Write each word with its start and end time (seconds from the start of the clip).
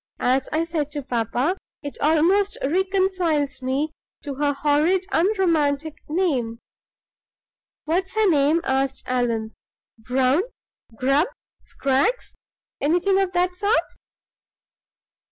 As 0.19 0.49
I 0.51 0.63
said 0.63 0.89
to 0.93 1.03
papa, 1.03 1.57
it 1.83 1.95
almost 2.01 2.57
reconciles 2.65 3.61
me 3.61 3.91
to 4.23 4.33
her 4.33 4.51
horrid, 4.51 5.05
unromantic 5.11 5.93
name." 6.09 6.57
"What 7.85 8.05
is 8.05 8.15
her 8.15 8.27
name?" 8.27 8.61
asked 8.63 9.03
Allan. 9.05 9.53
"Brown? 9.99 10.41
Grubb? 10.95 11.27
Scraggs? 11.61 12.33
Anything 12.81 13.19
of 13.19 13.31
that 13.33 13.55
sort?" 13.55 13.93